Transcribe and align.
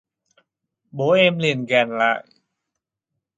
Bố 0.91 1.11
em 1.11 1.37
liền 1.37 1.65
gàn 1.65 1.97
lại 1.97 2.25